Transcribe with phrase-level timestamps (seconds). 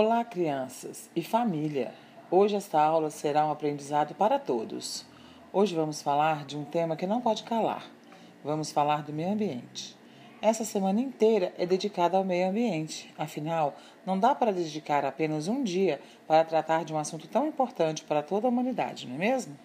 [0.00, 1.92] Olá, crianças e família!
[2.30, 5.04] Hoje esta aula será um aprendizado para todos.
[5.52, 7.84] Hoje vamos falar de um tema que não pode calar.
[8.44, 9.96] Vamos falar do meio ambiente.
[10.40, 13.12] Essa semana inteira é dedicada ao meio ambiente.
[13.18, 13.74] Afinal,
[14.06, 18.22] não dá para dedicar apenas um dia para tratar de um assunto tão importante para
[18.22, 19.58] toda a humanidade, não é mesmo?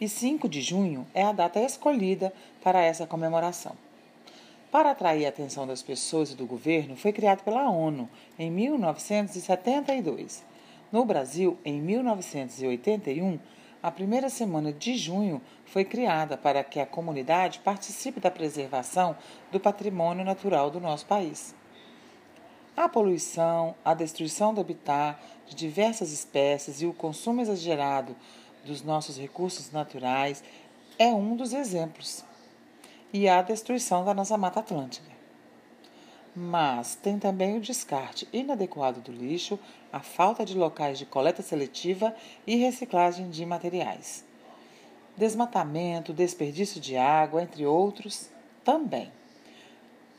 [0.00, 2.32] E 5 de junho é a data escolhida
[2.62, 3.74] para essa comemoração.
[4.70, 8.08] Para atrair a atenção das pessoas e do governo, foi criado pela ONU
[8.38, 10.44] em 1972.
[10.92, 13.40] No Brasil, em 1981,
[13.82, 19.16] a primeira semana de junho foi criada para que a comunidade participe da preservação
[19.50, 21.52] do patrimônio natural do nosso país.
[22.76, 28.14] A poluição, a destruição do habitat de diversas espécies e o consumo exagerado
[28.64, 30.44] dos nossos recursos naturais
[30.96, 32.24] é um dos exemplos
[33.12, 35.10] e a destruição da nossa Mata Atlântica.
[36.34, 39.58] Mas tem também o descarte inadequado do lixo,
[39.92, 42.14] a falta de locais de coleta seletiva
[42.46, 44.24] e reciclagem de materiais.
[45.16, 48.30] Desmatamento, desperdício de água, entre outros,
[48.64, 49.10] também.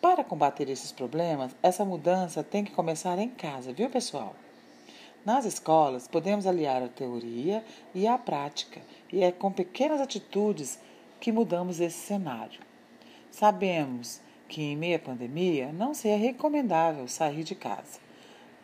[0.01, 4.35] Para combater esses problemas, essa mudança tem que começar em casa, viu, pessoal?
[5.23, 8.81] Nas escolas, podemos aliar a teoria e a prática,
[9.13, 10.79] e é com pequenas atitudes
[11.19, 12.59] que mudamos esse cenário.
[13.31, 17.99] Sabemos que em meio à pandemia não seria recomendável sair de casa.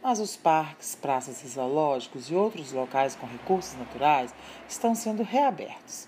[0.03, 4.35] Mas os parques, praças e zoológicos e outros locais com recursos naturais
[4.67, 6.07] estão sendo reabertos.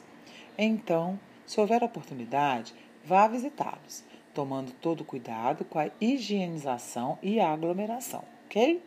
[0.57, 8.23] Então, se houver oportunidade, vá visitá-los, tomando todo cuidado com a higienização e a aglomeração,
[8.45, 8.83] ok?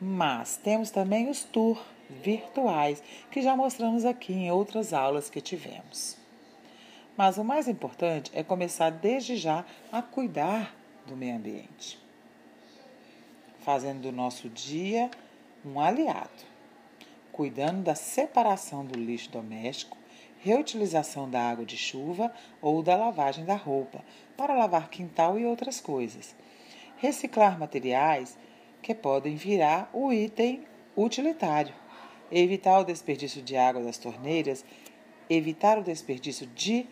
[0.00, 6.25] Mas temos também os tours virtuais que já mostramos aqui em outras aulas que tivemos.
[7.16, 11.98] Mas o mais importante é começar desde já a cuidar do meio ambiente,
[13.60, 15.10] fazendo do nosso dia
[15.64, 16.44] um aliado,
[17.32, 19.96] cuidando da separação do lixo doméstico,
[20.40, 22.30] reutilização da água de chuva
[22.60, 24.04] ou da lavagem da roupa
[24.36, 26.36] para lavar quintal e outras coisas,
[26.98, 28.36] reciclar materiais
[28.82, 30.64] que podem virar o item
[30.94, 31.74] utilitário,
[32.30, 34.64] evitar o desperdício de água das torneiras,
[35.28, 36.86] evitar o desperdício de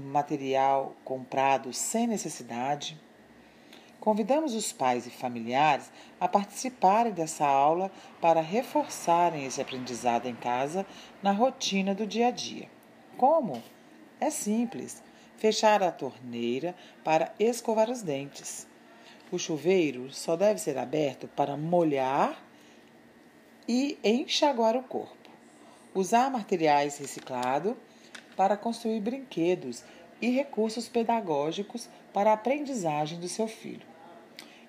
[0.00, 3.00] material comprado sem necessidade.
[4.00, 5.90] Convidamos os pais e familiares
[6.20, 7.90] a participarem dessa aula
[8.20, 10.86] para reforçarem esse aprendizado em casa
[11.22, 12.68] na rotina do dia a dia.
[13.16, 13.62] Como?
[14.20, 15.02] É simples:
[15.36, 18.66] fechar a torneira para escovar os dentes.
[19.30, 22.40] O chuveiro só deve ser aberto para molhar
[23.68, 25.30] e enxaguar o corpo.
[25.92, 27.74] Usar materiais reciclados
[28.36, 29.82] para construir brinquedos
[30.20, 33.86] e recursos pedagógicos para a aprendizagem do seu filho.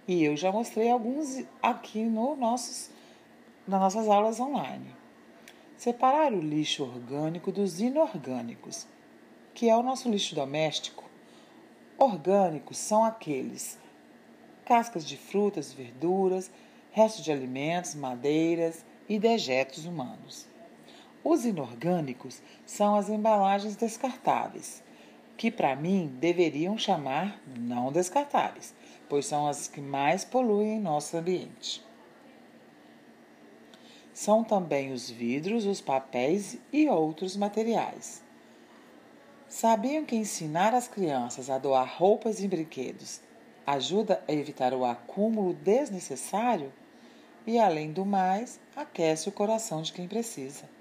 [0.08, 2.90] E eu já mostrei alguns aqui no nossos,
[3.68, 4.96] nas nossas aulas online.
[5.76, 8.88] Separar o lixo orgânico dos inorgânicos,
[9.54, 11.04] que é o nosso lixo doméstico.
[11.98, 13.78] Orgânicos são aqueles
[14.66, 16.52] cascas de frutas, verduras,
[16.92, 20.48] restos de alimentos, madeiras e dejetos humanos.
[21.30, 24.82] Os inorgânicos são as embalagens descartáveis,
[25.36, 28.74] que para mim deveriam chamar não descartáveis,
[29.10, 31.84] pois são as que mais poluem nosso ambiente.
[34.14, 38.24] São também os vidros, os papéis e outros materiais.
[39.50, 43.20] Sabiam que ensinar as crianças a doar roupas e brinquedos
[43.66, 46.72] ajuda a evitar o acúmulo desnecessário
[47.46, 50.77] e, além do mais, aquece o coração de quem precisa.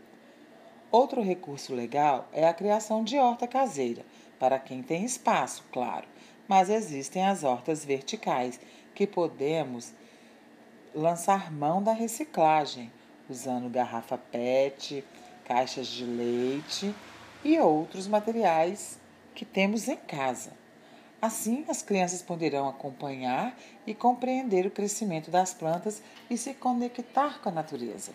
[0.98, 4.02] Outro recurso legal é a criação de horta caseira,
[4.38, 6.06] para quem tem espaço, claro,
[6.48, 8.58] mas existem as hortas verticais,
[8.94, 9.92] que podemos
[10.94, 12.90] lançar mão da reciclagem,
[13.28, 15.04] usando garrafa PET,
[15.44, 16.94] caixas de leite
[17.44, 18.98] e outros materiais
[19.34, 20.52] que temos em casa.
[21.20, 23.54] Assim, as crianças poderão acompanhar
[23.86, 28.12] e compreender o crescimento das plantas e se conectar com a natureza.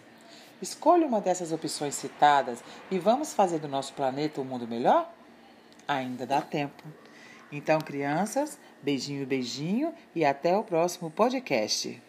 [0.62, 5.12] Escolha uma dessas opções citadas e vamos fazer do nosso planeta um mundo melhor?
[5.88, 6.84] Ainda dá tempo.
[7.52, 12.00] Então, crianças, beijinho, beijinho e até o próximo podcast.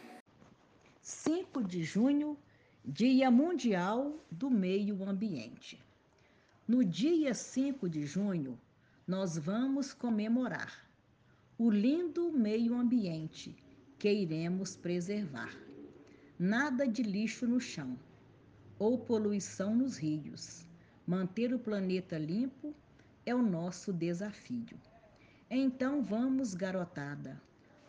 [1.00, 2.36] 5 de junho,
[2.84, 5.80] Dia Mundial do Meio Ambiente.
[6.68, 8.60] No dia 5 de junho,
[9.08, 10.86] nós vamos comemorar
[11.56, 13.56] o lindo meio ambiente
[13.98, 15.56] que iremos preservar.
[16.38, 17.96] Nada de lixo no chão
[18.78, 20.66] ou poluição nos rios.
[21.06, 22.74] Manter o planeta limpo
[23.26, 24.78] é o nosso desafio.
[25.50, 27.40] Então vamos, garotada,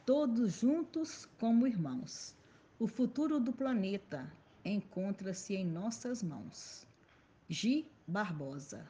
[0.06, 2.36] todos juntos como irmãos.
[2.80, 4.32] O futuro do planeta
[4.66, 6.86] encontra-se em nossas mãos.
[7.48, 8.90] Gi Barbosa